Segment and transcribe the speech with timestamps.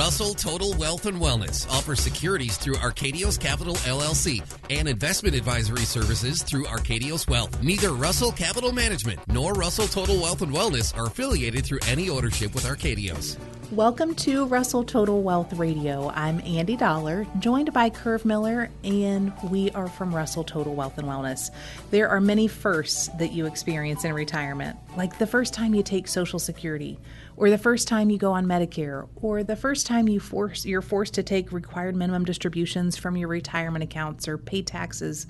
[0.00, 6.42] Russell Total Wealth and Wellness offers securities through Arkadios Capital LLC and investment advisory services
[6.42, 7.62] through Arkadios Wealth.
[7.62, 12.54] Neither Russell Capital Management nor Russell Total Wealth and Wellness are affiliated through any ownership
[12.54, 13.36] with Arkadios.
[13.72, 16.10] Welcome to Russell Total Wealth Radio.
[16.16, 21.06] I'm Andy Dollar, joined by Curve Miller, and we are from Russell Total Wealth and
[21.06, 21.52] Wellness.
[21.92, 26.08] There are many firsts that you experience in retirement, like the first time you take
[26.08, 26.98] Social Security,
[27.36, 30.82] or the first time you go on Medicare, or the first time you force you're
[30.82, 35.28] forced to take required minimum distributions from your retirement accounts or pay taxes,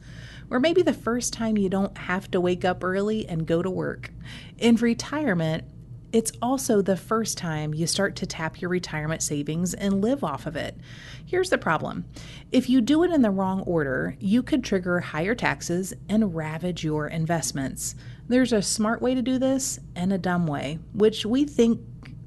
[0.48, 3.68] or maybe the first time you don't have to wake up early and go to
[3.68, 4.10] work.
[4.56, 5.64] In retirement,
[6.12, 10.46] it's also the first time you start to tap your retirement savings and live off
[10.46, 10.76] of it.
[11.24, 12.04] Here's the problem
[12.50, 16.84] if you do it in the wrong order, you could trigger higher taxes and ravage
[16.84, 17.94] your investments.
[18.28, 21.80] There's a smart way to do this and a dumb way, which we think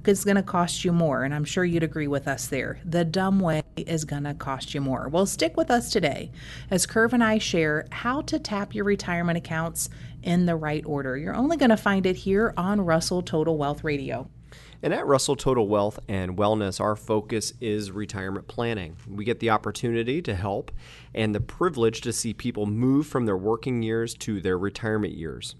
[0.07, 2.79] is going to cost you more, and I'm sure you'd agree with us there.
[2.83, 5.07] The dumb way is going to cost you more.
[5.07, 6.31] Well, stick with us today
[6.69, 9.89] as Curve and I share how to tap your retirement accounts
[10.23, 11.17] in the right order.
[11.17, 14.29] You're only going to find it here on Russell Total Wealth Radio.
[14.81, 18.97] And at Russell Total Wealth and Wellness, our focus is retirement planning.
[19.07, 20.71] We get the opportunity to help
[21.13, 25.55] and the privilege to see people move from their working years to their retirement years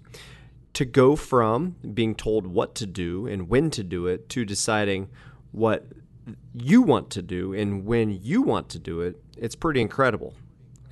[0.74, 5.08] to go from being told what to do and when to do it to deciding
[5.52, 5.86] what
[6.52, 10.34] you want to do and when you want to do it, it's pretty incredible.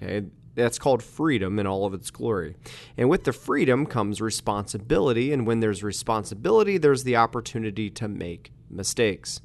[0.00, 0.26] Okay?
[0.54, 2.56] That's called freedom in all of its glory.
[2.96, 8.52] And with the freedom comes responsibility, and when there's responsibility, there's the opportunity to make
[8.68, 9.40] mistakes.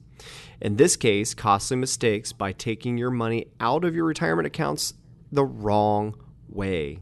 [0.60, 4.96] In this case, costly mistakes by taking your money out of your retirement accounts
[5.32, 6.16] the wrong
[6.50, 7.00] way.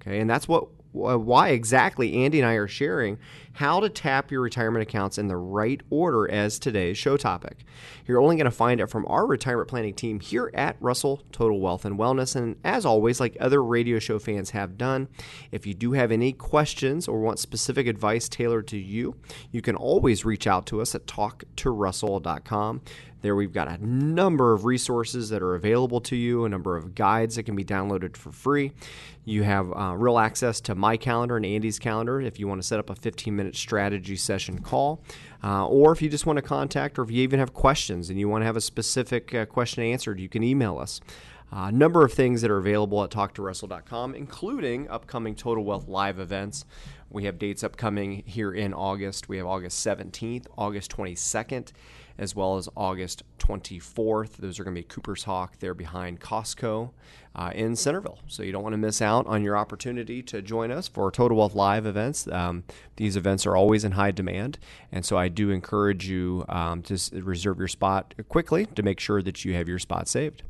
[0.00, 0.20] Okay?
[0.20, 3.18] And that's what why exactly Andy and I are sharing
[3.58, 7.64] how to tap your retirement accounts in the right order as today's show topic.
[8.06, 11.58] You're only going to find it from our retirement planning team here at Russell Total
[11.58, 12.36] Wealth and Wellness.
[12.36, 15.08] And as always, like other radio show fans have done,
[15.50, 19.16] if you do have any questions or want specific advice tailored to you,
[19.50, 22.82] you can always reach out to us at talktorussell.com.
[23.20, 26.94] There, we've got a number of resources that are available to you, a number of
[26.94, 28.72] guides that can be downloaded for free.
[29.24, 32.66] You have uh, real access to my calendar and Andy's calendar if you want to
[32.66, 35.00] set up a 15 minute strategy session call.
[35.42, 38.18] Uh, or if you just want to contact, or if you even have questions and
[38.18, 41.00] you want to have a specific uh, question answered, you can email us.
[41.50, 46.66] A number of things that are available at talktorussell.com, including upcoming Total Wealth live events.
[47.08, 49.30] We have dates upcoming here in August.
[49.30, 51.72] We have August 17th, August 22nd,
[52.18, 54.36] as well as August 24th.
[54.36, 55.58] Those are going to be Cooper's Hawk.
[55.58, 56.90] They're behind Costco
[57.34, 58.18] uh, in Centerville.
[58.26, 61.36] So you don't want to miss out on your opportunity to join us for Total
[61.38, 62.26] Wealth Live events.
[62.28, 62.64] Um,
[62.96, 64.58] these events are always in high demand.
[64.90, 69.22] And so I do encourage you um, to reserve your spot quickly to make sure
[69.22, 70.42] that you have your spot saved.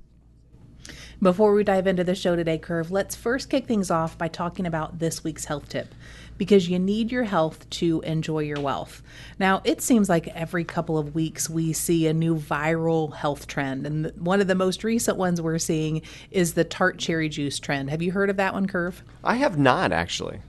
[1.21, 4.67] Before we dive into the show today, Curve, let's first kick things off by talking
[4.67, 5.95] about this week's health tip
[6.39, 9.03] because you need your health to enjoy your wealth.
[9.39, 13.87] Now, it seems like every couple of weeks we see a new viral health trend.
[13.87, 17.91] And one of the most recent ones we're seeing is the tart cherry juice trend.
[17.91, 19.03] Have you heard of that one, Curve?
[19.23, 20.41] I have not actually.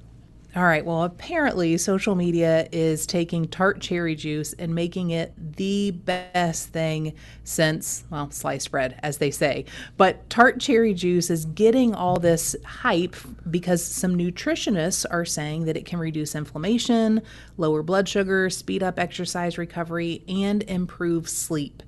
[0.55, 0.83] All right.
[0.83, 7.13] Well, apparently, social media is taking tart cherry juice and making it the best thing
[7.43, 9.65] since, well, sliced bread, as they say.
[9.95, 13.15] But tart cherry juice is getting all this hype
[13.51, 17.21] because some nutritionists are saying that it can reduce inflammation,
[17.57, 21.83] lower blood sugar, speed up exercise recovery, and improve sleep.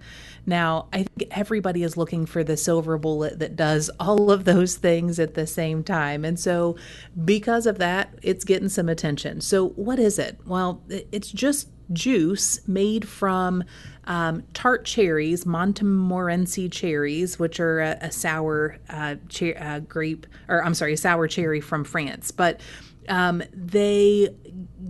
[0.45, 4.75] Now, I think everybody is looking for the silver bullet that does all of those
[4.75, 6.25] things at the same time.
[6.25, 6.75] And so,
[7.23, 9.41] because of that, it's getting some attention.
[9.41, 10.39] So, what is it?
[10.45, 13.63] Well, it's just juice made from
[14.05, 19.15] um, tart cherries, Montmorency cherries, which are a, a sour uh,
[19.57, 22.31] uh, grape, or I'm sorry, sour cherry from France.
[22.31, 22.61] But
[23.09, 24.29] um, they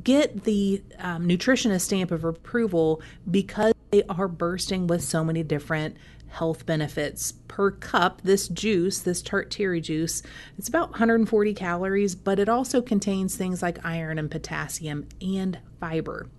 [0.03, 5.97] get the um, nutritionist stamp of approval because they are bursting with so many different
[6.29, 8.21] health benefits per cup.
[8.21, 10.23] This juice, this tart cherry juice,
[10.57, 16.29] it's about 140 calories, but it also contains things like iron and potassium and fiber.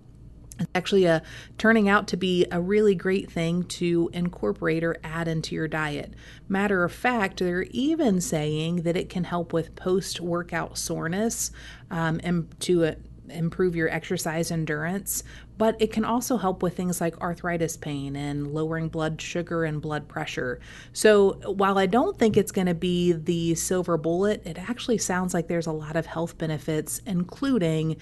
[0.59, 1.23] It's actually a
[1.57, 6.13] turning out to be a really great thing to incorporate or add into your diet.
[6.47, 11.51] Matter of fact, they're even saying that it can help with post workout soreness
[11.89, 12.95] um, and to uh,
[13.37, 15.23] improve your exercise endurance,
[15.57, 19.81] but it can also help with things like arthritis pain and lowering blood sugar and
[19.81, 20.59] blood pressure.
[20.93, 25.33] So, while I don't think it's going to be the silver bullet, it actually sounds
[25.33, 27.97] like there's a lot of health benefits, including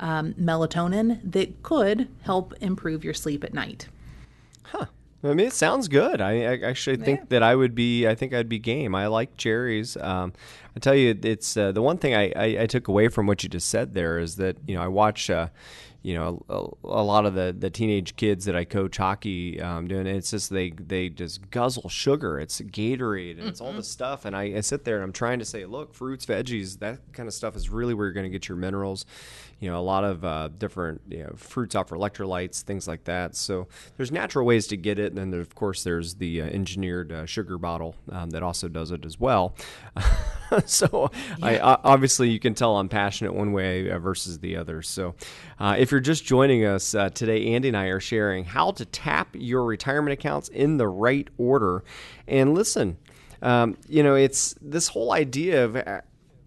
[0.00, 3.88] um, melatonin, that could help improve your sleep at night.
[4.64, 4.86] Huh.
[5.24, 6.20] I mean, it sounds good.
[6.20, 7.26] I, I actually think yeah.
[7.30, 8.06] that I would be.
[8.06, 8.94] I think I'd be game.
[8.94, 9.96] I like cherries.
[9.96, 10.32] Um,
[10.76, 13.42] I tell you, it's uh, the one thing I, I, I, took away from what
[13.42, 15.28] you just said there is that you know I watch.
[15.28, 15.48] Uh,
[16.02, 19.88] you know a, a, lot of the, the teenage kids that I coach hockey um,
[19.88, 23.48] doing and it's just they they just guzzle sugar it's Gatorade and mm-hmm.
[23.48, 25.94] it's all this stuff and I, I, sit there and I'm trying to say look
[25.94, 29.06] fruits veggies that kind of stuff is really where you're going to get your minerals
[29.60, 33.34] you know a lot of uh, different you know, fruits offer electrolytes things like that.
[33.34, 35.08] So there's natural ways to get it.
[35.08, 38.68] And then there, of course there's the uh, engineered uh, sugar bottle um, that also
[38.68, 39.54] does it as well.
[40.64, 41.10] So
[41.40, 41.46] yeah.
[41.62, 44.80] I, obviously you can tell I'm passionate one way uh, versus the other.
[44.80, 45.14] So
[45.58, 48.86] uh, if you're just joining us uh, today Andy and I are sharing how to
[48.86, 51.84] tap your retirement accounts in the right order.
[52.26, 52.96] And listen
[53.42, 55.76] um, you know, it's this whole idea of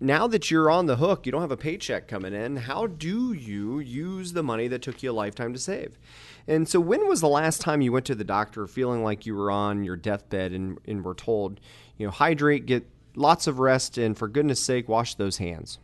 [0.01, 2.55] now that you're on the hook, you don't have a paycheck coming in.
[2.55, 5.99] How do you use the money that took you a lifetime to save?
[6.47, 9.35] And so, when was the last time you went to the doctor feeling like you
[9.35, 11.59] were on your deathbed and, and were told,
[11.97, 15.77] you know, hydrate, get lots of rest, and for goodness sake, wash those hands?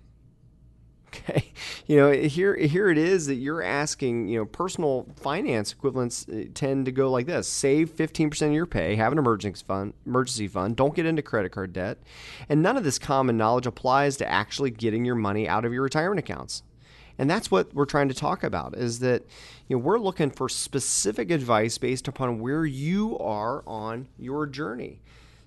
[1.08, 1.52] Okay,
[1.86, 4.28] you know here here it is that you're asking.
[4.28, 8.66] You know, personal finance equivalents uh, tend to go like this: save 15% of your
[8.66, 11.98] pay, have an emergency fund, emergency fund, don't get into credit card debt,
[12.50, 15.84] and none of this common knowledge applies to actually getting your money out of your
[15.84, 16.64] retirement accounts.
[17.18, 19.24] And that's what we're trying to talk about: is that
[19.68, 25.00] you know we're looking for specific advice based upon where you are on your journey.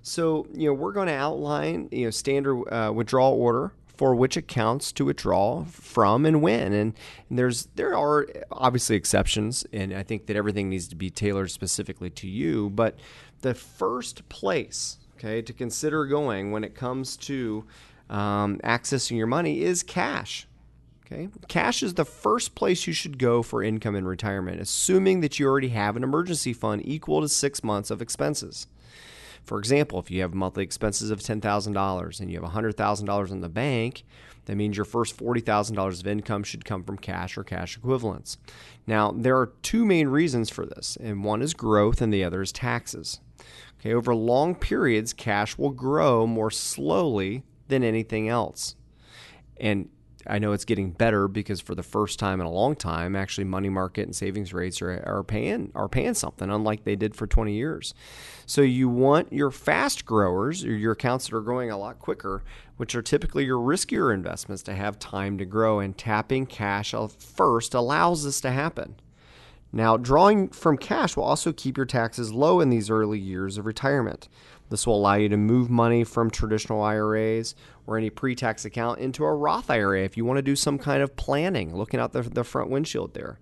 [0.02, 4.34] So, you know, we're going to outline, you know, standard uh, withdrawal order for which
[4.34, 6.72] accounts to withdraw from and when.
[6.72, 6.94] And,
[7.30, 12.08] there's there are obviously exceptions, and I think that everything needs to be tailored specifically
[12.08, 12.70] to you.
[12.70, 12.98] But
[13.42, 17.66] the first place, okay, to consider going when it comes to
[18.08, 20.48] um, accessing your money is cash.
[21.04, 25.38] Okay, cash is the first place you should go for income in retirement, assuming that
[25.38, 28.66] you already have an emergency fund equal to six months of expenses.
[29.44, 33.48] For example, if you have monthly expenses of $10,000 and you have $100,000 in the
[33.48, 34.04] bank,
[34.46, 38.38] that means your first $40,000 of income should come from cash or cash equivalents.
[38.86, 42.42] Now, there are two main reasons for this, and one is growth and the other
[42.42, 43.20] is taxes.
[43.80, 48.76] Okay, over long periods, cash will grow more slowly than anything else.
[49.58, 49.88] And
[50.30, 53.44] I know it's getting better because for the first time in a long time, actually
[53.44, 57.26] money market and savings rates are, are paying are paying something, unlike they did for
[57.26, 57.94] 20 years.
[58.46, 62.44] So you want your fast growers or your accounts that are growing a lot quicker,
[62.76, 65.80] which are typically your riskier investments, to have time to grow.
[65.80, 68.96] And tapping cash first allows this to happen.
[69.72, 73.66] Now, drawing from cash will also keep your taxes low in these early years of
[73.66, 74.28] retirement.
[74.68, 77.54] This will allow you to move money from traditional IRAs
[77.86, 80.78] or any pre tax account into a Roth IRA if you want to do some
[80.78, 83.38] kind of planning, looking out the, the front windshield there.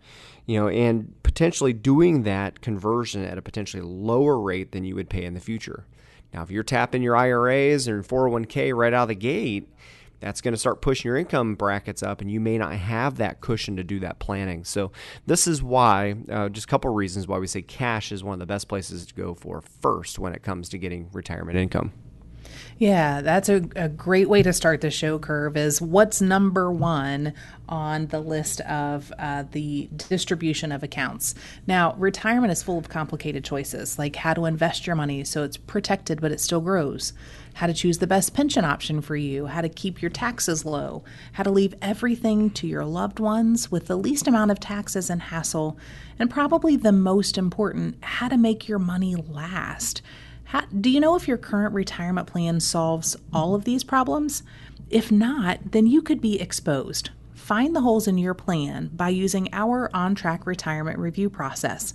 [0.46, 5.10] You know, and potentially doing that conversion at a potentially lower rate than you would
[5.10, 5.86] pay in the future.
[6.32, 9.68] Now, if you're tapping your IRAs and 401k right out of the gate,
[10.20, 13.40] that's going to start pushing your income brackets up and you may not have that
[13.40, 14.64] cushion to do that planning.
[14.64, 14.92] So
[15.26, 18.40] this is why uh, just a couple reasons why we say cash is one of
[18.40, 21.92] the best places to go for first when it comes to getting retirement income.
[22.78, 27.34] Yeah, that's a, a great way to start the show curve is what's number one
[27.68, 31.34] on the list of uh, the distribution of accounts.
[31.66, 35.56] Now, retirement is full of complicated choices, like how to invest your money so it's
[35.56, 37.12] protected but it still grows,
[37.58, 41.02] how to choose the best pension option for you, how to keep your taxes low,
[41.32, 45.20] how to leave everything to your loved ones with the least amount of taxes and
[45.20, 45.76] hassle,
[46.20, 50.02] and probably the most important, how to make your money last.
[50.44, 54.44] How, do you know if your current retirement plan solves all of these problems?
[54.88, 57.10] If not, then you could be exposed.
[57.48, 61.94] Find the holes in your plan by using our on track retirement review process.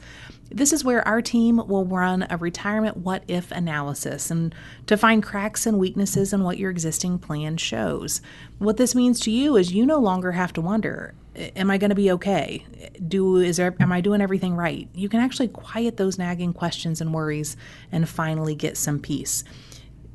[0.50, 4.56] This is where our team will run a retirement what if analysis and
[4.88, 8.20] to find cracks and weaknesses in what your existing plan shows.
[8.58, 11.92] What this means to you is you no longer have to wonder, am I going
[11.92, 12.66] to be okay?
[13.08, 14.90] Do is there, am I doing everything right?
[14.96, 17.56] You can actually quiet those nagging questions and worries
[17.92, 19.44] and finally get some peace.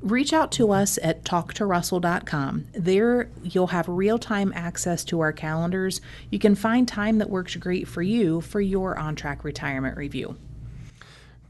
[0.01, 2.67] Reach out to us at talktorussell.com.
[2.73, 6.01] There you'll have real-time access to our calendars.
[6.31, 10.37] You can find time that works great for you for your on-track retirement review.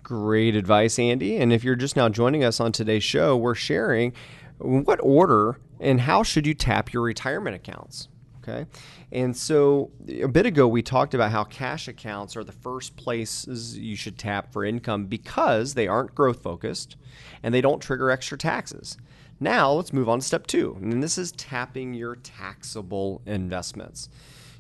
[0.03, 1.37] Great advice, Andy.
[1.37, 4.15] And if you're just now joining us on today's show, we're sharing
[4.59, 8.09] what order and how should you tap your retirement accounts.
[8.43, 8.65] Okay.
[9.11, 13.79] And so a bit ago, we talked about how cash accounts are the first places
[13.79, 16.97] you should tap for income because they aren't growth focused
[17.43, 18.99] and they don't trigger extra taxes.
[19.41, 24.09] Now let's move on to step two, and this is tapping your taxable investments.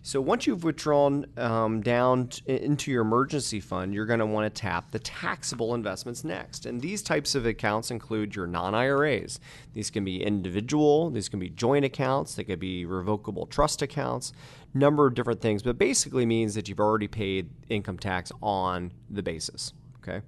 [0.02, 4.52] So once you've withdrawn um, down t- into your emergency fund, you're going to want
[4.52, 6.66] to tap the taxable investments next.
[6.66, 9.40] And these types of accounts include your non IRAs.
[9.74, 14.32] These can be individual, these can be joint accounts, they could be revocable trust accounts,
[14.72, 19.22] number of different things, but basically means that you've already paid income tax on the
[19.22, 19.72] basis.
[20.00, 20.24] Okay.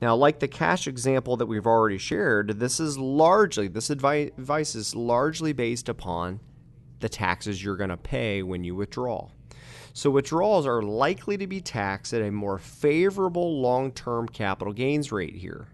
[0.00, 4.94] Now, like the cash example that we've already shared, this is largely, this advice is
[4.94, 6.40] largely based upon
[7.04, 9.28] the taxes you're going to pay when you withdraw.
[9.92, 15.12] So, withdrawals are likely to be taxed at a more favorable long term capital gains
[15.12, 15.68] rate here,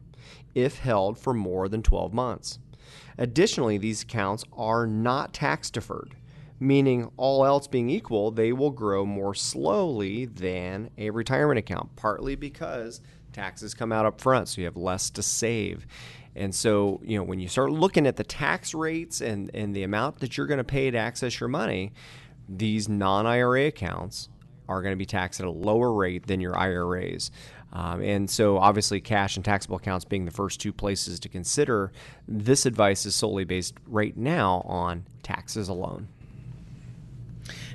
[0.56, 2.58] if held for more than 12 months.
[3.16, 6.16] Additionally, these accounts are not tax deferred,
[6.58, 12.34] meaning all else being equal, they will grow more slowly than a retirement account, partly
[12.34, 13.00] because
[13.32, 15.86] taxes come out up front, so you have less to save.
[16.36, 19.82] And so, you know, when you start looking at the tax rates and, and the
[19.82, 21.92] amount that you're going to pay to access your money,
[22.48, 24.28] these non IRA accounts
[24.68, 27.30] are going to be taxed at a lower rate than your IRAs.
[27.72, 31.92] Um, and so, obviously, cash and taxable accounts being the first two places to consider,
[32.26, 36.08] this advice is solely based right now on taxes alone.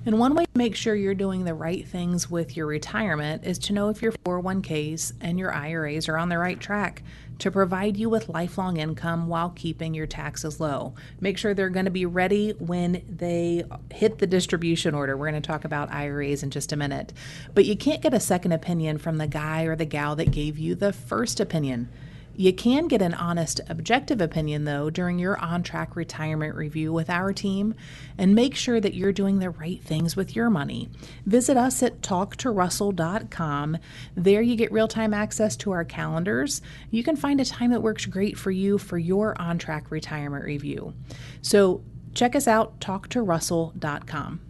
[0.06, 3.58] And one way to make sure you're doing the right things with your retirement is
[3.60, 7.02] to know if your 401ks and your IRAs are on the right track
[7.40, 10.94] to provide you with lifelong income while keeping your taxes low.
[11.20, 15.18] Make sure they're going to be ready when they hit the distribution order.
[15.18, 17.12] We're going to talk about IRAs in just a minute.
[17.56, 20.60] But you can't get a second opinion from the guy or the gal that gave
[20.60, 21.90] you the first opinion.
[22.38, 27.10] You can get an honest, objective opinion, though, during your on track retirement review with
[27.10, 27.76] our team
[28.18, 30.90] and make sure that you're doing the right things with your money.
[31.26, 33.78] Visit us at talktorussell.com.
[34.16, 36.62] There you get real time access to our calendars.
[36.92, 40.44] You can find a time that works great for you for your on track retirement
[40.44, 40.94] review.
[41.42, 44.45] So check us out, talktorussell.com.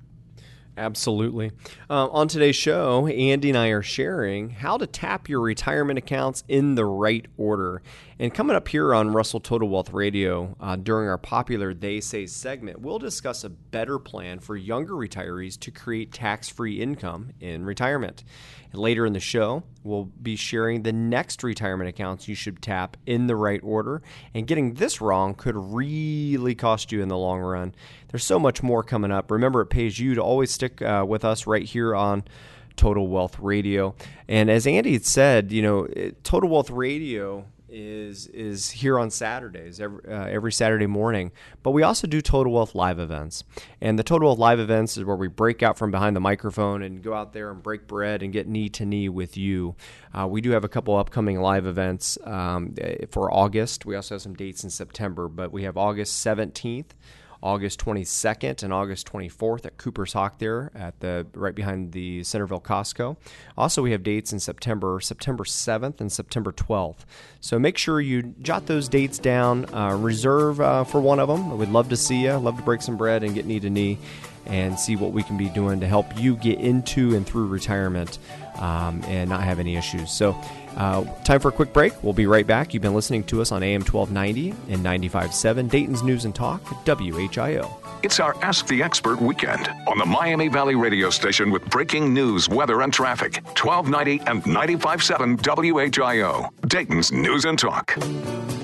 [0.78, 1.52] Absolutely.
[1.90, 6.44] Uh, on today's show, Andy and I are sharing how to tap your retirement accounts
[6.50, 7.82] in the right order.
[8.18, 12.28] And coming up here on Russell Total Wealth Radio uh, during our popular They Say
[12.28, 17.66] segment, we'll discuss a better plan for younger retirees to create tax free income in
[17.66, 18.24] retirement.
[18.72, 22.96] And later in the show, we'll be sharing the next retirement accounts you should tap
[23.06, 24.02] in the right order.
[24.34, 27.76] And getting this wrong could really cost you in the long run.
[28.08, 29.30] There's so much more coming up.
[29.30, 32.24] Remember, it pays you to always stick uh, with us right here on.
[32.78, 33.96] Total Wealth Radio.
[34.28, 35.88] And as Andy had said, you know,
[36.24, 41.32] Total Wealth Radio is is here on Saturdays every uh, every Saturday morning.
[41.62, 43.44] But we also do Total Wealth live events,
[43.82, 46.82] and the Total Wealth live events is where we break out from behind the microphone
[46.82, 49.76] and go out there and break bread and get knee to knee with you.
[50.14, 52.74] Uh, we do have a couple upcoming live events um,
[53.12, 53.86] for August.
[53.86, 56.96] We also have some dates in September, but we have August seventeenth.
[57.46, 62.60] August 22nd and August 24th at Cooper's Hawk there at the right behind the Centerville
[62.60, 63.18] Costco.
[63.56, 67.06] Also, we have dates in September, September 7th and September 12th.
[67.42, 71.56] So make sure you jot those dates down, uh, reserve uh, for one of them.
[71.56, 74.00] We'd love to see you, love to break some bread and get knee to knee
[74.48, 78.18] and see what we can be doing to help you get into and through retirement
[78.58, 80.12] um, and not have any issues.
[80.12, 80.36] So,
[80.76, 81.94] uh, time for a quick break.
[82.04, 82.74] We'll be right back.
[82.74, 87.72] You've been listening to us on AM 1290 and 95.7 Dayton's News and Talk, WHIO.
[88.04, 92.48] It's our Ask the Expert weekend on the Miami Valley radio station with breaking news,
[92.48, 93.38] weather, and traffic.
[93.58, 97.98] 1290 and 95.7 WHIO, Dayton's News and Talk.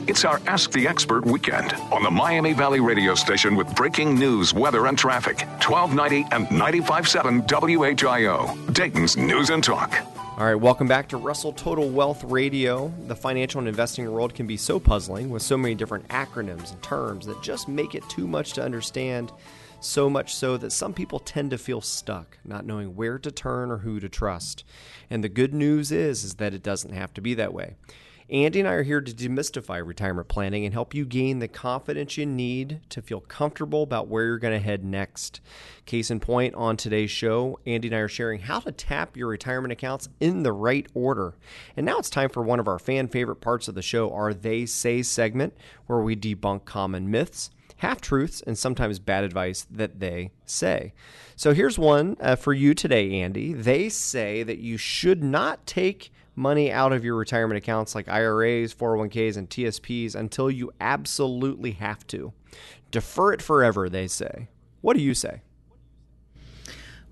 [0.07, 4.53] It's our Ask the Expert weekend on the Miami Valley radio station with breaking news,
[4.53, 5.39] weather, and traffic.
[5.65, 9.80] 1290 and 95.7 WHIO, Dayton's News and Talk.
[9.81, 12.93] All right, welcome back to Russell Total Wealth Radio.
[13.07, 16.83] The financial and investing world can be so puzzling with so many different acronyms and
[16.83, 19.31] terms that just make it too much to understand.
[19.79, 23.71] So much so that some people tend to feel stuck, not knowing where to turn
[23.71, 24.63] or who to trust.
[25.09, 27.73] And the good news is, is that it doesn't have to be that way.
[28.31, 32.15] Andy and I are here to demystify retirement planning and help you gain the confidence
[32.15, 35.41] you need to feel comfortable about where you're going to head next.
[35.85, 39.27] Case in point, on today's show, Andy and I are sharing how to tap your
[39.27, 41.33] retirement accounts in the right order.
[41.75, 44.33] And now it's time for one of our fan favorite parts of the show, our
[44.33, 45.53] They Say segment,
[45.87, 50.93] where we debunk common myths half truths and sometimes bad advice that they say.
[51.35, 53.53] So here's one uh, for you today, Andy.
[53.53, 58.73] They say that you should not take money out of your retirement accounts like IRAs,
[58.73, 62.33] 401ks, and TSPs until you absolutely have to.
[62.89, 64.47] Defer it forever, they say.
[64.81, 65.41] What do you say?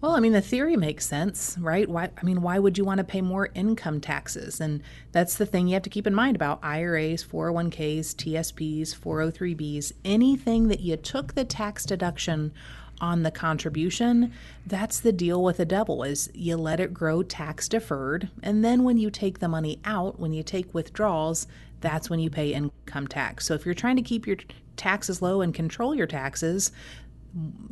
[0.01, 1.87] Well, I mean, the theory makes sense, right?
[1.87, 2.09] Why?
[2.17, 4.61] I mean, why would you want to pay more income taxes?
[4.61, 9.91] And that's the thing you have to keep in mind about IRAs, 401ks, TSPs, 403bs,
[10.05, 12.53] anything that you took the tax deduction
[13.01, 14.33] on the contribution,
[14.65, 18.83] that's the deal with the devil is you let it grow tax deferred and then
[18.83, 21.47] when you take the money out, when you take withdrawals,
[21.81, 23.45] that's when you pay income tax.
[23.45, 24.37] So if you're trying to keep your
[24.75, 26.71] taxes low and control your taxes,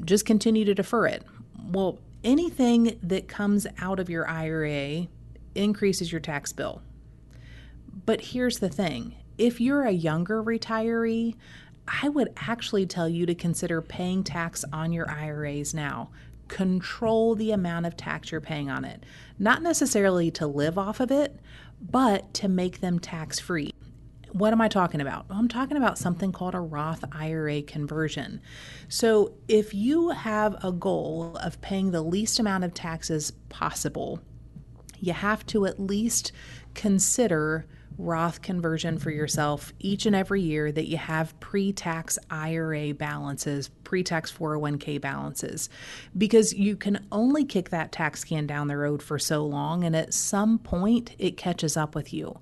[0.05, 1.23] just continue to defer it.
[1.69, 5.07] Well, anything that comes out of your IRA
[5.55, 6.81] increases your tax bill.
[8.05, 11.35] But here's the thing if you're a younger retiree,
[11.87, 16.09] I would actually tell you to consider paying tax on your IRAs now.
[16.47, 19.03] Control the amount of tax you're paying on it.
[19.39, 21.39] Not necessarily to live off of it,
[21.81, 23.73] but to make them tax free.
[24.31, 25.25] What am I talking about?
[25.29, 28.41] I'm talking about something called a Roth IRA conversion.
[28.89, 34.19] So, if you have a goal of paying the least amount of taxes possible,
[34.99, 36.33] you have to at least
[36.73, 37.65] consider
[37.97, 43.69] Roth conversion for yourself each and every year that you have pre tax IRA balances,
[43.83, 45.69] pre tax 401k balances,
[46.17, 49.95] because you can only kick that tax can down the road for so long, and
[49.95, 52.39] at some point it catches up with you.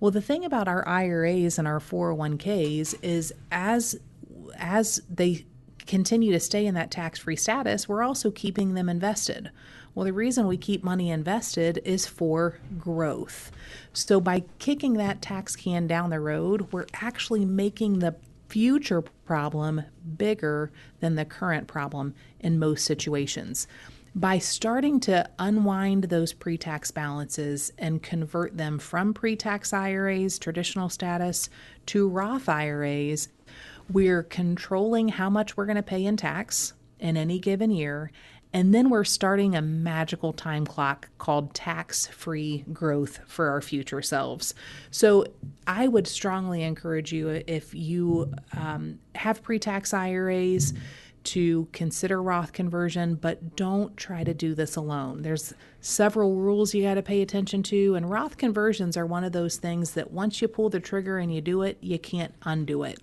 [0.00, 3.96] Well, the thing about our IRAs and our 401ks is as
[4.56, 5.44] as they
[5.86, 9.50] continue to stay in that tax free status, we're also keeping them invested.
[9.94, 13.52] Well, the reason we keep money invested is for growth.
[13.92, 18.16] So by kicking that tax can down the road, we're actually making the
[18.48, 19.82] future problem
[20.16, 23.68] bigger than the current problem in most situations.
[24.16, 30.38] By starting to unwind those pre tax balances and convert them from pre tax IRAs,
[30.38, 31.48] traditional status,
[31.86, 33.28] to Roth IRAs,
[33.90, 38.10] we're controlling how much we're going to pay in tax in any given year
[38.54, 44.00] and then we're starting a magical time clock called tax free growth for our future
[44.00, 44.54] selves.
[44.92, 45.26] So
[45.66, 50.72] I would strongly encourage you if you um, have pre tax IRAs
[51.24, 55.22] to consider Roth conversion, but don't try to do this alone.
[55.22, 59.32] There's several rules you got to pay attention to, and Roth conversions are one of
[59.32, 62.84] those things that once you pull the trigger and you do it, you can't undo
[62.84, 63.00] it.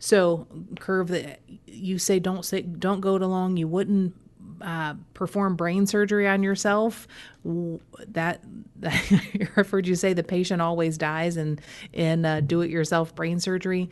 [0.00, 0.46] So,
[0.80, 3.58] curve that you say don't say don't go it along.
[3.58, 4.14] You wouldn't
[4.60, 7.08] uh, perform brain surgery on yourself,
[7.44, 8.42] that,
[8.76, 9.12] that
[9.56, 11.58] I've heard you say the patient always dies in
[11.92, 13.90] in uh, do-it-yourself brain surgery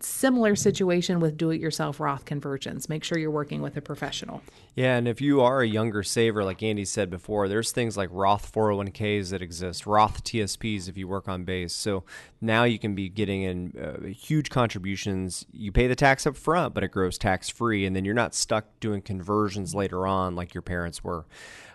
[0.00, 2.88] similar situation with do it yourself Roth conversions.
[2.88, 4.42] Make sure you're working with a professional.
[4.76, 8.10] Yeah, and if you are a younger saver, like Andy said before, there's things like
[8.12, 11.72] Roth 401ks that exist, Roth TSPs if you work on base.
[11.72, 12.04] So
[12.42, 15.46] now you can be getting in uh, huge contributions.
[15.50, 18.34] You pay the tax up front, but it grows tax free, and then you're not
[18.34, 21.24] stuck doing conversions later on like your parents were.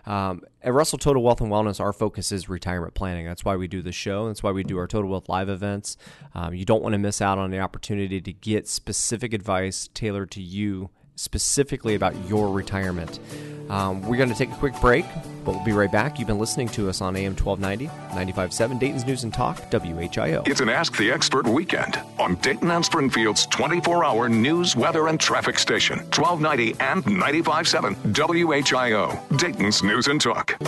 [0.06, 3.26] Um, at Russell Total Wealth and Wellness, our focus is retirement planning.
[3.26, 4.28] That's why we do the show.
[4.28, 5.96] That's why we do our Total Wealth Live events.
[6.36, 10.30] Um, you don't want to miss out on the opportunity to get specific advice tailored
[10.32, 13.18] to you specifically about your retirement.
[13.68, 15.06] Um, we're going to take a quick break,
[15.44, 16.18] but we'll be right back.
[16.18, 20.46] You've been listening to us on AM 1290, 95.7 Dayton's News and Talk, WHIO.
[20.46, 25.18] It's an Ask the Expert weekend on Dayton and Springfield's 24 hour news, weather, and
[25.18, 30.58] traffic station, 1290 and 95.7 WHIO, Dayton's News and Talk.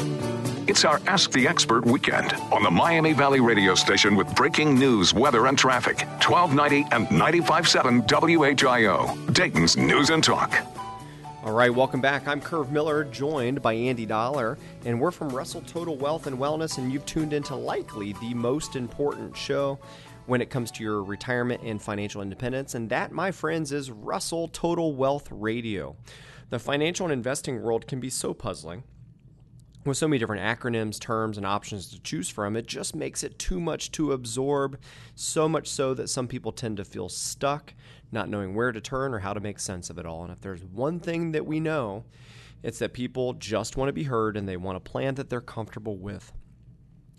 [0.66, 5.12] It's our Ask the Expert weekend on the Miami Valley radio station with breaking news,
[5.12, 6.06] weather, and traffic.
[6.26, 10.54] 1290 and 95.7 WHIO, Dayton's News and Talk.
[11.42, 12.26] All right, welcome back.
[12.26, 16.78] I'm Curve Miller, joined by Andy Dollar, and we're from Russell Total Wealth and Wellness,
[16.78, 19.78] and you've tuned into likely the most important show
[20.24, 24.48] when it comes to your retirement and financial independence, and that, my friends, is Russell
[24.48, 25.94] Total Wealth Radio.
[26.48, 28.84] The financial and investing world can be so puzzling
[29.84, 33.38] with so many different acronyms, terms, and options to choose from, it just makes it
[33.38, 34.78] too much to absorb,
[35.14, 37.74] so much so that some people tend to feel stuck,
[38.10, 40.22] not knowing where to turn or how to make sense of it all.
[40.22, 42.04] And if there's one thing that we know,
[42.62, 45.40] it's that people just want to be heard and they want a plan that they're
[45.40, 46.32] comfortable with.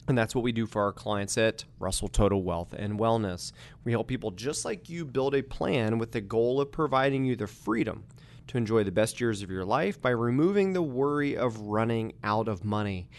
[0.08, 3.52] And that's what we do for our clients at Russell Total Wealth and Wellness.
[3.84, 7.36] We help people just like you build a plan with the goal of providing you
[7.36, 8.04] the freedom
[8.48, 12.48] to enjoy the best years of your life by removing the worry of running out
[12.48, 13.10] of money.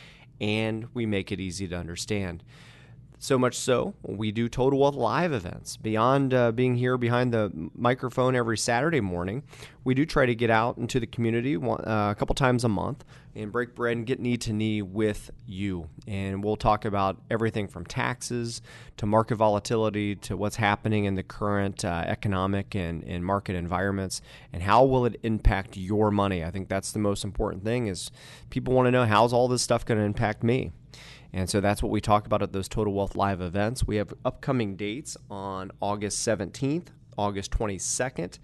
[0.41, 2.43] And we make it easy to understand.
[3.27, 5.77] So much so, we do Total Wealth Live events.
[5.77, 9.43] Beyond uh, being here behind the microphone every Saturday morning,
[9.83, 12.69] we do try to get out into the community one, uh, a couple times a
[12.69, 15.89] month and break bread and get knee to knee with you.
[16.07, 18.63] And we'll talk about everything from taxes
[18.99, 24.23] to market volatility to what's happening in the current uh, economic and, and market environments
[24.53, 26.45] and how will it impact your money.
[26.45, 28.13] I think that's the most important thing is
[28.51, 30.71] people want to know how's all this stuff going to impact me.
[31.33, 33.87] And so that's what we talk about at those Total Wealth Live events.
[33.87, 38.39] We have upcoming dates on August 17th, August 22nd,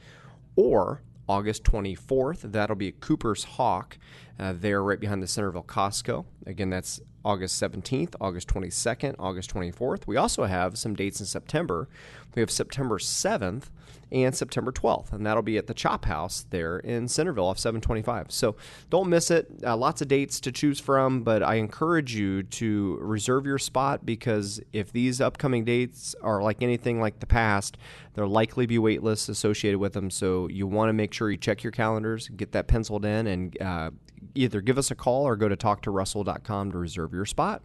[0.56, 2.52] or August 24th.
[2.52, 3.98] That'll be Cooper's Hawk,
[4.38, 6.24] uh, there right behind the Centerville Costco.
[6.46, 10.06] Again, that's August 17th, August 22nd, August 24th.
[10.06, 11.88] We also have some dates in September.
[12.34, 13.64] We have September 7th
[14.10, 18.30] and September 12th, and that'll be at the Chop House there in Centerville off 725.
[18.30, 18.56] So
[18.90, 19.48] don't miss it.
[19.64, 24.04] Uh, lots of dates to choose from, but I encourage you to reserve your spot
[24.04, 27.78] because if these upcoming dates are like anything like the past,
[28.14, 30.10] there'll likely be wait lists associated with them.
[30.10, 33.62] So you want to make sure you check your calendars, get that penciled in, and
[33.62, 33.90] uh,
[34.34, 37.62] either give us a call or go to talktorussell.com to reserve your spot.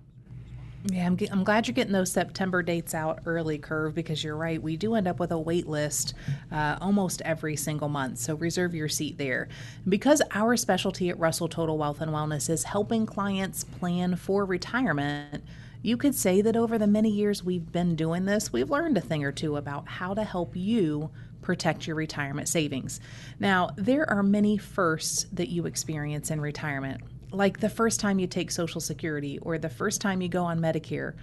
[0.91, 4.61] Yeah, I'm, I'm glad you're getting those September dates out early, Curve, because you're right.
[4.61, 6.13] We do end up with a wait list
[6.51, 8.19] uh, almost every single month.
[8.19, 9.49] So reserve your seat there.
[9.89, 15.43] Because our specialty at Russell Total Wealth and Wellness is helping clients plan for retirement,
[15.81, 19.01] you could say that over the many years we've been doing this, we've learned a
[19.01, 21.09] thing or two about how to help you
[21.47, 22.99] protect your retirement savings.
[23.39, 28.27] Now, there are many firsts that you experience in retirement like the first time you
[28.27, 31.13] take Social Security, or the first time you go on Medicare,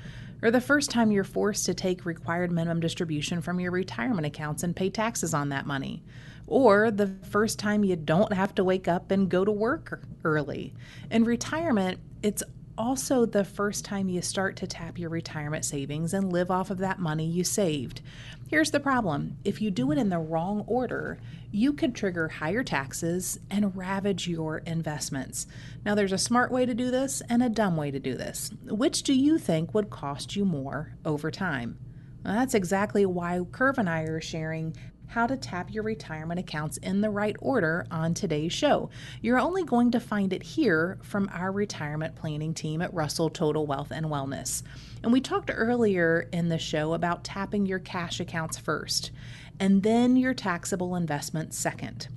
[0.42, 4.62] or the first time you're forced to take required minimum distribution from your retirement accounts
[4.62, 6.02] and pay taxes on that money,
[6.46, 10.74] or the first time you don't have to wake up and go to work early.
[11.10, 12.42] In retirement, it's
[12.76, 16.78] also the first time you start to tap your retirement savings and live off of
[16.78, 18.00] that money you saved.
[18.48, 21.18] Here's the problem if you do it in the wrong order,
[21.50, 25.46] you could trigger higher taxes and ravage your investments.
[25.84, 28.50] Now, there's a smart way to do this and a dumb way to do this.
[28.64, 31.78] Which do you think would cost you more over time?
[32.24, 34.74] Well, that's exactly why Curve and I are sharing
[35.14, 38.90] how to tap your retirement accounts in the right order on today's show.
[39.22, 43.64] You're only going to find it here from our retirement planning team at Russell Total
[43.64, 44.64] Wealth and Wellness.
[45.04, 49.12] And we talked earlier in the show about tapping your cash accounts first
[49.60, 52.08] and then your taxable investments second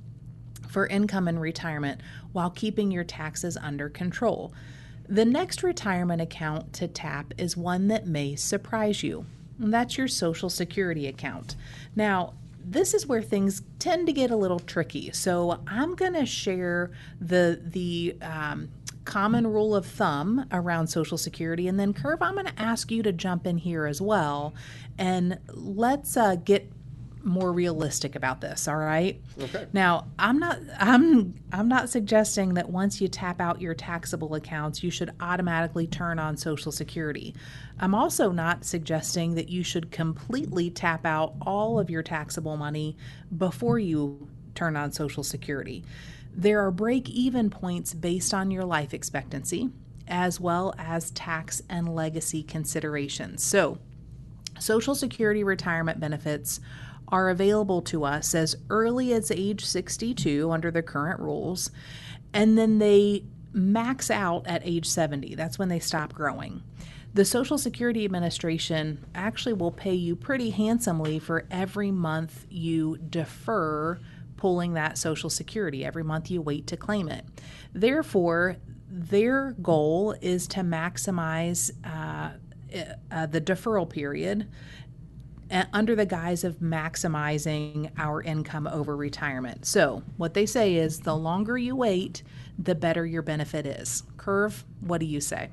[0.68, 4.52] for income and retirement while keeping your taxes under control.
[5.08, 9.28] The next retirement account to tap is one that may surprise you.
[9.60, 11.56] That's your Social Security account.
[11.96, 12.34] Now,
[12.70, 15.12] this is where things tend to get a little tricky.
[15.14, 18.70] So I'm going to share the the um,
[19.06, 23.02] common rule of thumb around Social Security, and then Curve, I'm going to ask you
[23.04, 24.54] to jump in here as well,
[24.98, 26.70] and let's uh, get
[27.28, 29.22] more realistic about this all right?
[29.40, 29.68] Okay.
[29.74, 34.82] Now i'm not i'm i'm not suggesting that once you tap out your taxable accounts
[34.82, 37.36] you should automatically turn on social security.
[37.80, 42.98] I'm also not suggesting that you should completely tap out all of your taxable money
[43.38, 45.84] before you turn on social security.
[46.34, 49.70] There are break even points based on your life expectancy
[50.08, 53.44] as well as tax and legacy considerations.
[53.44, 53.78] So
[54.60, 56.60] Social Security retirement benefits
[57.10, 61.72] are available to us as early as age 62 under the current rules,
[62.34, 65.36] and then they max out at age 70.
[65.36, 66.64] That's when they stop growing.
[67.14, 74.00] The Social Security Administration actually will pay you pretty handsomely for every month you defer
[74.36, 77.26] pulling that Social Security, every month you wait to claim it.
[77.74, 78.58] Therefore,
[78.90, 82.32] their goal is to maximize uh,
[83.12, 84.48] uh, the deferral period
[85.74, 89.66] under the guise of maximizing our income over retirement.
[89.66, 92.24] So, what they say is the longer you wait,
[92.60, 94.04] the better your benefit is.
[94.18, 95.50] Curve, what do you say?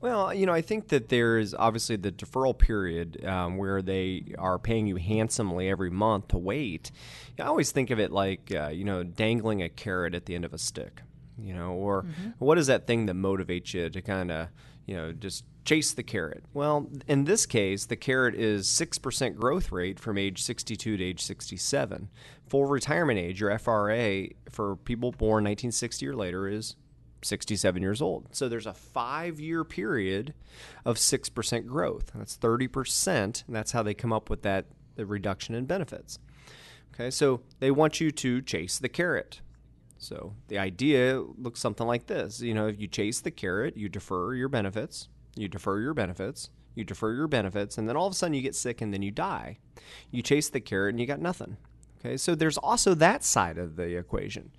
[0.00, 4.58] Well, you know, I think that there's obviously the deferral period um, where they are
[4.58, 6.90] paying you handsomely every month to wait.
[7.38, 10.44] I always think of it like, uh, you know, dangling a carrot at the end
[10.44, 11.00] of a stick,
[11.38, 12.30] you know, or mm-hmm.
[12.38, 14.48] what is that thing that motivates you to kind of,
[14.84, 16.44] you know, just chase the carrot.
[16.52, 21.22] Well, in this case, the carrot is 6% growth rate from age 62 to age
[21.22, 22.08] 67.
[22.46, 26.76] Full retirement age, your FRA for people born 1960 or later is
[27.22, 28.28] 67 years old.
[28.32, 30.34] So there's a five year period
[30.84, 32.12] of 6% growth.
[32.14, 33.46] That's 30%.
[33.46, 36.18] And that's how they come up with that the reduction in benefits.
[36.94, 39.40] Okay, so they want you to chase the carrot.
[39.98, 42.40] So the idea looks something like this.
[42.40, 46.50] You know, if you chase the carrot, you defer your benefits you defer your benefits,
[46.74, 49.02] you defer your benefits, and then all of a sudden you get sick and then
[49.02, 49.58] you die.
[50.10, 51.56] You chase the carrot and you got nothing.
[52.00, 54.50] Okay, so there's also that side of the equation.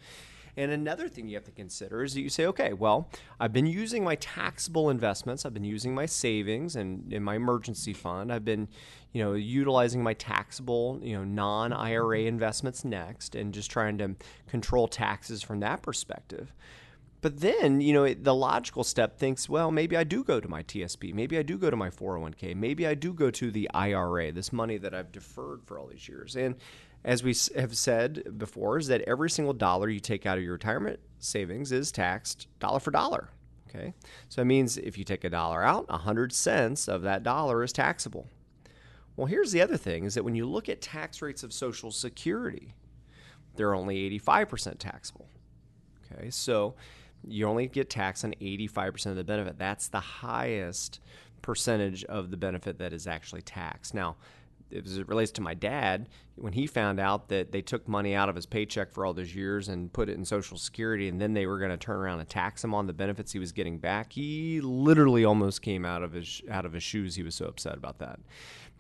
[0.58, 3.10] And another thing you have to consider is that you say, okay, well,
[3.40, 7.92] I've been using my taxable investments, I've been using my savings and in my emergency
[7.92, 8.70] fund, I've been,
[9.12, 14.16] you know, utilizing my taxable, you know, non-IRA investments next and just trying to
[14.48, 16.54] control taxes from that perspective.
[17.26, 20.62] But then, you know, the logical step thinks, well, maybe I do go to my
[20.62, 21.12] TSP.
[21.12, 22.56] Maybe I do go to my 401k.
[22.56, 26.08] Maybe I do go to the IRA, this money that I've deferred for all these
[26.08, 26.36] years.
[26.36, 26.54] And
[27.04, 30.54] as we have said before, is that every single dollar you take out of your
[30.54, 33.30] retirement savings is taxed dollar for dollar.
[33.68, 33.96] Okay.
[34.30, 37.74] So it means if you take a dollar out, 100 cents of that dollar is
[37.74, 38.28] taxable.
[39.16, 41.92] Well, here's the other thing is that when you look at tax rates of Social
[41.92, 42.76] Security,
[43.56, 45.28] they're only 85% taxable.
[46.06, 46.30] Okay.
[46.30, 46.76] So
[47.28, 49.58] you only get taxed on 85% of the benefit.
[49.58, 51.00] That's the highest
[51.42, 53.94] percentage of the benefit that is actually taxed.
[53.94, 54.16] Now,
[54.74, 58.30] as it relates to my dad, when he found out that they took money out
[58.30, 61.34] of his paycheck for all those years and put it in Social Security, and then
[61.34, 63.78] they were going to turn around and tax him on the benefits he was getting
[63.78, 67.16] back, he literally almost came out of his out of his shoes.
[67.16, 68.20] He was so upset about that.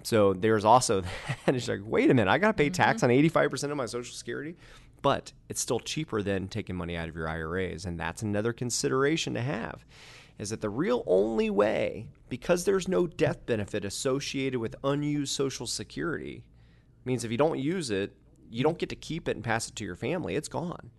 [0.03, 1.01] So there's also
[1.45, 1.55] that.
[1.55, 3.05] It's like, wait a minute, I got to pay tax mm-hmm.
[3.05, 4.55] on 85 percent of my Social Security,
[5.05, 9.35] but it's still cheaper than taking money out of your IRAs, and that's another consideration
[9.35, 9.85] to have
[10.39, 15.67] is that the real only way, because there's no death benefit associated with unused Social
[15.67, 16.43] Security,
[17.05, 18.15] means if you don't use it,
[18.49, 20.35] you don't get to keep it and pass it to your family.
[20.35, 20.89] It's gone.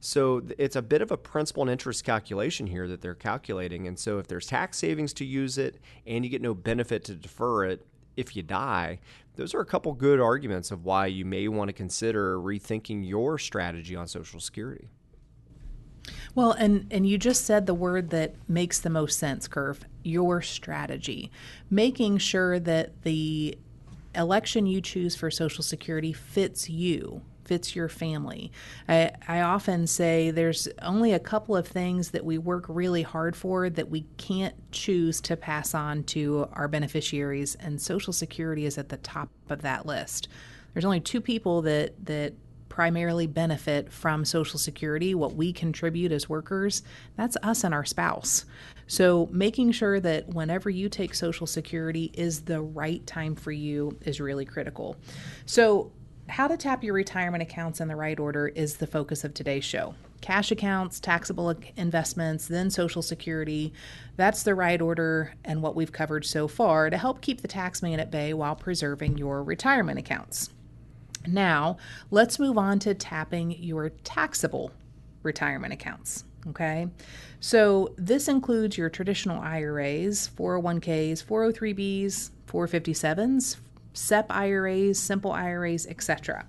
[0.00, 3.86] So it's a bit of a principal and interest calculation here that they're calculating.
[3.86, 7.14] And so if there's tax savings to use it and you get no benefit to
[7.14, 8.98] defer it if you die,
[9.40, 13.38] those are a couple good arguments of why you may want to consider rethinking your
[13.38, 14.90] strategy on Social Security.
[16.34, 19.86] Well, and and you just said the word that makes the most sense, Curve.
[20.02, 21.30] Your strategy,
[21.70, 23.56] making sure that the
[24.14, 28.52] election you choose for Social Security fits you, fits your family.
[28.88, 33.34] I, I often say there's only a couple of things that we work really hard
[33.34, 38.78] for that we can't choose to pass on to our beneficiaries, and Social Security is
[38.78, 40.28] at the top of that list.
[40.74, 42.34] There's only two people that that
[42.68, 46.84] primarily benefit from Social Security, what we contribute as workers,
[47.16, 48.44] that's us and our spouse.
[48.86, 53.98] So, making sure that whenever you take Social Security is the right time for you
[54.02, 54.96] is really critical.
[55.46, 55.90] So,
[56.30, 59.64] how to tap your retirement accounts in the right order is the focus of today's
[59.64, 59.94] show.
[60.20, 63.72] Cash accounts, taxable investments, then Social Security.
[64.16, 67.98] That's the right order and what we've covered so far to help keep the taxman
[67.98, 70.50] at bay while preserving your retirement accounts.
[71.26, 71.78] Now,
[72.10, 74.72] let's move on to tapping your taxable
[75.22, 76.24] retirement accounts.
[76.48, 76.88] Okay,
[77.40, 83.56] so this includes your traditional IRAs, 401ks, 403bs, 457s,
[83.92, 86.46] SEP IRAs, simple IRAs, etc.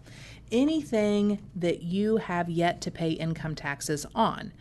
[0.52, 4.54] Anything that you have yet to pay income taxes on.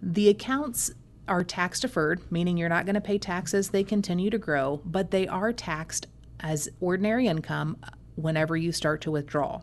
[0.00, 0.92] The accounts
[1.28, 5.10] are tax deferred, meaning you're not going to pay taxes, they continue to grow, but
[5.10, 6.06] they are taxed
[6.40, 7.76] as ordinary income
[8.16, 9.62] whenever you start to withdraw.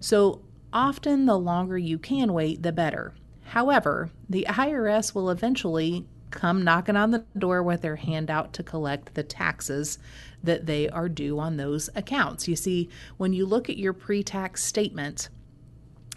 [0.00, 3.14] So often, the longer you can wait, the better.
[3.44, 8.62] However, the IRS will eventually come knocking on the door with their hand out to
[8.62, 9.98] collect the taxes
[10.42, 12.48] that they are due on those accounts.
[12.48, 15.28] You see, when you look at your pre tax statement,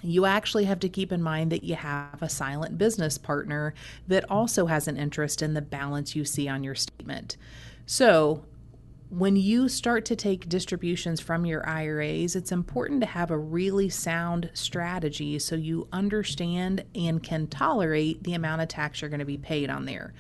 [0.03, 3.73] you actually have to keep in mind that you have a silent business partner
[4.07, 7.37] that also has an interest in the balance you see on your statement.
[7.85, 8.45] So,
[9.11, 13.89] when you start to take distributions from your IRAs, it's important to have a really
[13.89, 19.25] sound strategy so you understand and can tolerate the amount of tax you're going to
[19.25, 20.13] be paid on there.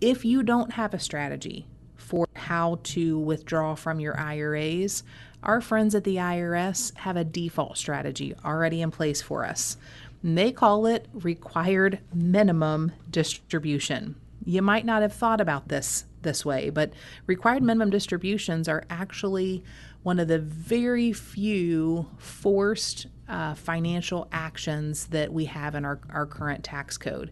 [0.00, 5.04] If you don't have a strategy for how to withdraw from your IRAs,
[5.44, 9.76] our friends at the IRS have a default strategy already in place for us.
[10.24, 14.16] And they call it required minimum distribution.
[14.44, 16.92] You might not have thought about this this way, but
[17.26, 19.62] required minimum distributions are actually
[20.02, 26.26] one of the very few forced uh, financial actions that we have in our, our
[26.26, 27.30] current tax code.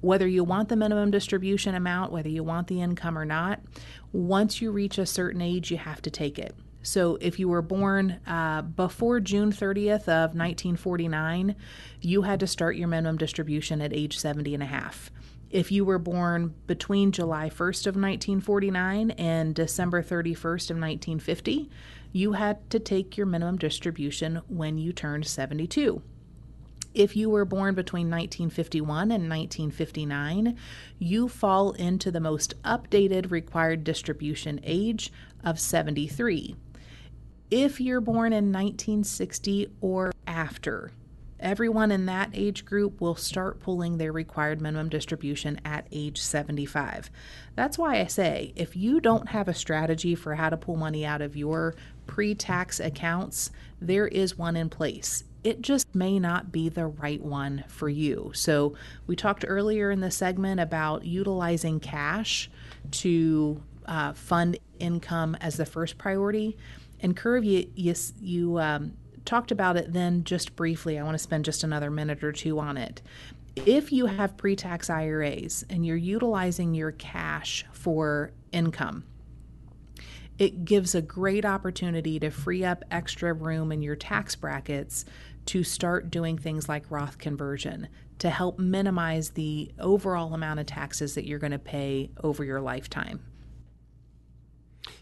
[0.00, 3.60] Whether you want the minimum distribution amount, whether you want the income or not,
[4.12, 6.54] once you reach a certain age, you have to take it.
[6.82, 11.56] So if you were born uh, before June 30th of 1949,
[12.00, 15.10] you had to start your minimum distribution at age 70 and a half
[15.50, 21.70] if you were born between July 1st of 1949 and December 31st of 1950,
[22.12, 26.02] you had to take your minimum distribution when you turned 72.
[26.94, 30.56] If you were born between 1951 and 1959,
[30.98, 35.12] you fall into the most updated required distribution age
[35.44, 36.56] of 73.
[37.50, 40.90] If you're born in 1960 or after,
[41.40, 47.10] Everyone in that age group will start pulling their required minimum distribution at age 75.
[47.54, 51.06] That's why I say if you don't have a strategy for how to pull money
[51.06, 51.74] out of your
[52.06, 55.24] pre tax accounts, there is one in place.
[55.44, 58.32] it just may not be the right one for you.
[58.34, 58.74] So,
[59.06, 62.50] we talked earlier in the segment about utilizing cash
[62.90, 66.56] to uh, fund income as the first priority.
[67.00, 68.94] And Curve, you, you, you um,
[69.28, 70.98] talked about it then just briefly.
[70.98, 73.02] I want to spend just another minute or two on it.
[73.66, 79.04] If you have pre tax IRAs and you're utilizing your cash for income,
[80.38, 85.04] it gives a great opportunity to free up extra room in your tax brackets
[85.46, 87.88] to start doing things like Roth conversion
[88.20, 92.60] to help minimize the overall amount of taxes that you're going to pay over your
[92.60, 93.20] lifetime.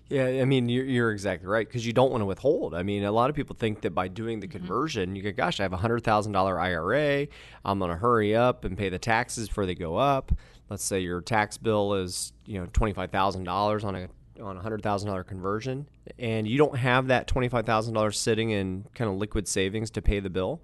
[0.09, 2.75] Yeah, I mean, you're, you're exactly right because you don't want to withhold.
[2.75, 4.59] I mean, a lot of people think that by doing the mm-hmm.
[4.59, 5.17] conversion, mm-hmm.
[5.17, 7.27] you go, gosh, I have a $100,000 IRA.
[7.65, 10.33] I'm going to hurry up and pay the taxes before they go up.
[10.71, 14.09] Let's say your tax bill is, you know, $25,000 on a
[14.41, 15.89] on a hundred thousand dollar conversion,
[16.19, 19.91] and you don't have that twenty five thousand dollars sitting in kind of liquid savings
[19.91, 20.61] to pay the bill,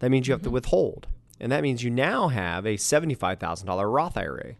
[0.00, 0.48] that means you have mm-hmm.
[0.48, 1.06] to withhold,
[1.40, 4.54] and that means you now have a seventy five thousand dollar Roth IRA.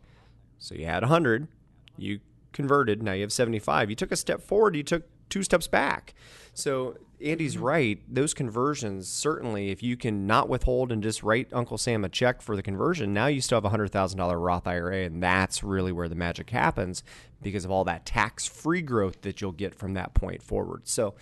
[0.59, 1.49] So you had a hundred,
[1.97, 2.21] you
[2.55, 3.91] converted, now you have seventy five.
[3.91, 5.03] You took a step forward, you took
[5.35, 6.15] two steps back.
[6.55, 7.65] So Andy's mm-hmm.
[7.65, 8.01] right.
[8.09, 12.41] Those conversions, certainly, if you can not withhold and just write Uncle Sam a check
[12.41, 15.07] for the conversion, now you still have a $100,000 Roth IRA.
[15.07, 17.03] And that's really where the magic happens
[17.43, 20.87] because of all that tax free growth that you'll get from that point forward.
[20.87, 21.15] So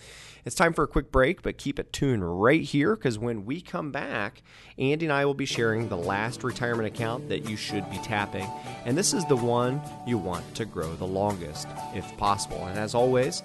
[0.45, 3.61] it's time for a quick break, but keep it tuned right here because when we
[3.61, 4.43] come back,
[4.77, 8.47] Andy and I will be sharing the last retirement account that you should be tapping.
[8.85, 12.65] And this is the one you want to grow the longest, if possible.
[12.67, 13.41] And as always,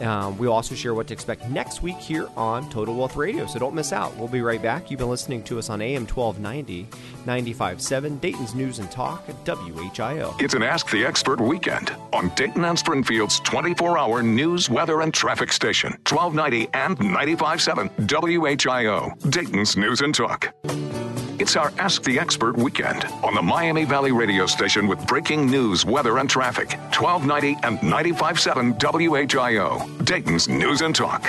[0.00, 3.58] um, we'll also share what to expect next week here on Total Wealth Radio, so
[3.58, 4.16] don't miss out.
[4.16, 4.90] We'll be right back.
[4.90, 6.86] You've been listening to us on AM 1290,
[7.26, 10.40] 95.7, Dayton's News and Talk, at WHIO.
[10.40, 15.12] It's an Ask the Expert weekend on Dayton and Springfield's 24 hour news, weather, and
[15.12, 20.54] traffic station, 1290 and 95.7, WHIO, Dayton's News and Talk.
[21.40, 25.84] It's our Ask the Expert weekend on the Miami Valley radio station with breaking news,
[25.84, 26.72] weather, and traffic.
[26.92, 31.28] 1290 and 95.7 WHIO, Dayton's News and Talk.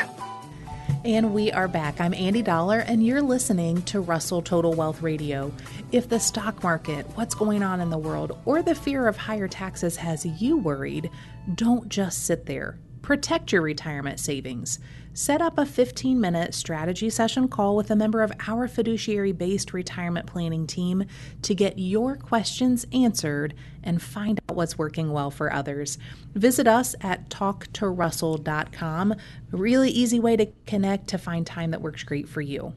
[1.05, 2.01] And we are back.
[2.01, 5.51] I'm Andy Dollar, and you're listening to Russell Total Wealth Radio.
[5.91, 9.47] If the stock market, what's going on in the world, or the fear of higher
[9.47, 11.11] taxes has you worried,
[11.53, 12.79] don't just sit there.
[13.03, 14.79] Protect your retirement savings.
[15.19, 19.73] Set up a 15 minute strategy session call with a member of our fiduciary based
[19.73, 21.03] retirement planning team
[21.41, 23.53] to get your questions answered
[23.83, 25.97] and find out what's working well for others.
[26.35, 29.11] Visit us at talktorussell.com.
[29.11, 29.17] A
[29.51, 32.73] really easy way to connect to find time that works great for you.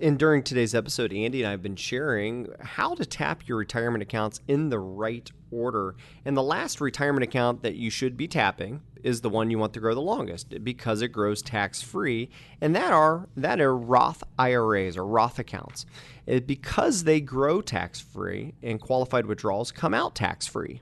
[0.00, 4.02] And during today's episode, Andy and I have been sharing how to tap your retirement
[4.02, 5.94] accounts in the right order.
[6.24, 9.74] And the last retirement account that you should be tapping is the one you want
[9.74, 12.30] to grow the longest because it grows tax free.
[12.60, 15.86] And that are that are Roth IRAs or Roth accounts.
[16.26, 20.80] It, because they grow tax free and qualified withdrawals come out tax free.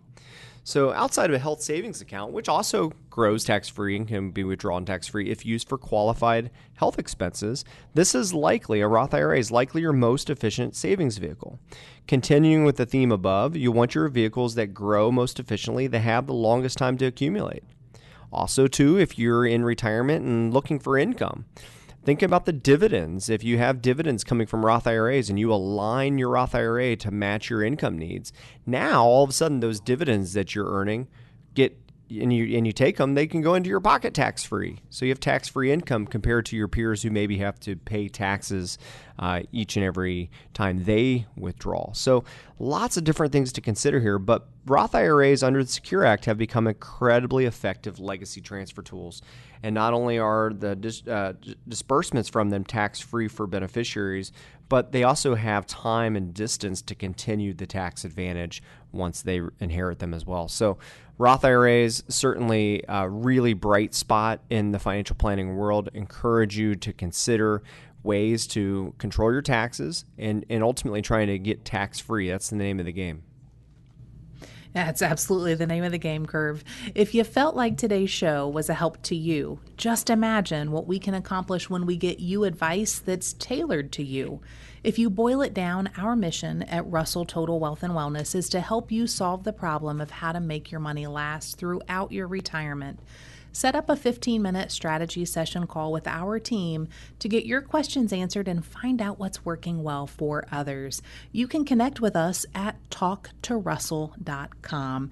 [0.67, 4.43] So, outside of a health savings account, which also grows tax free and can be
[4.43, 9.39] withdrawn tax free if used for qualified health expenses, this is likely, a Roth IRA
[9.39, 11.61] is likely your most efficient savings vehicle.
[12.09, 16.27] Continuing with the theme above, you want your vehicles that grow most efficiently that have
[16.27, 17.63] the longest time to accumulate.
[18.33, 21.47] Also, too, if you're in retirement and looking for income,
[22.07, 23.29] Think about the dividends.
[23.29, 27.11] If you have dividends coming from Roth IRAs and you align your Roth IRA to
[27.11, 28.33] match your income needs,
[28.65, 31.09] now all of a sudden those dividends that you're earning
[31.55, 31.77] get
[32.09, 34.81] and you and you take them, they can go into your pocket tax free.
[34.91, 38.09] So you have tax free income compared to your peers who maybe have to pay
[38.09, 38.79] taxes
[39.19, 41.93] uh, each and every time they withdraw.
[41.93, 42.25] So
[42.59, 44.19] lots of different things to consider here.
[44.19, 49.23] But Roth IRAs under the Secure Act have become incredibly effective legacy transfer tools.
[49.63, 51.35] And not only are the dis- uh,
[51.67, 54.33] disbursements from them tax free for beneficiaries,
[54.69, 58.63] but they also have time and distance to continue the tax advantage
[58.97, 60.49] once they inherit them as well.
[60.49, 60.79] So
[61.19, 65.89] Roth IRAs certainly a really bright spot in the financial planning world.
[65.95, 67.63] Encourage you to consider
[68.03, 72.29] ways to control your taxes and, and ultimately trying to get tax free.
[72.29, 73.23] That's the name of the game.
[74.77, 76.63] That's absolutely the name of the game, Curve.
[76.95, 80.99] If you felt like today's show was a help to you, just imagine what we
[80.99, 84.43] can accomplish when we get you advice that's tailored to you.
[84.85, 88.61] If you boil it down, our mission at Russell Total Wealth and Wellness is to
[88.61, 93.01] help you solve the problem of how to make your money last throughout your retirement.
[93.57, 96.89] Set up a 15 minute strategy session call with our team
[97.19, 101.01] to get your questions answered and find out what's working well for others.
[101.33, 105.11] You can connect with us at talktorussell.com.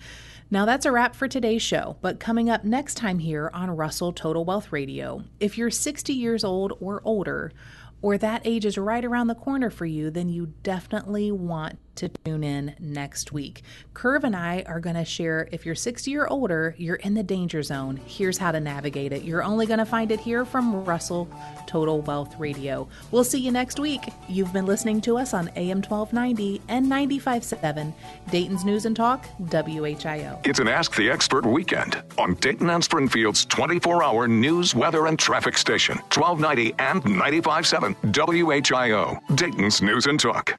[0.50, 4.12] Now, that's a wrap for today's show, but coming up next time here on Russell
[4.12, 7.50] Total Wealth Radio, if you're 60 years old or older,
[8.04, 12.08] or that age is right around the corner for you, then you definitely want to
[12.08, 13.62] tune in next week.
[13.94, 17.22] Curve and I are going to share if you're 60 or older, you're in the
[17.22, 17.98] danger zone.
[18.04, 19.22] Here's how to navigate it.
[19.22, 21.28] You're only going to find it here from Russell
[21.66, 22.88] Total Wealth Radio.
[23.10, 24.00] We'll see you next week.
[24.28, 27.94] You've been listening to us on AM 1290 and 957
[28.30, 30.46] Dayton's News and Talk, WHIO.
[30.46, 35.18] It's an Ask the Expert weekend on Dayton and Springfield's 24 hour news, weather, and
[35.18, 40.58] traffic station, 1290 and 957 WHIO, Dayton's News and Talk.